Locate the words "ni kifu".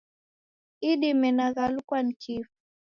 2.03-2.51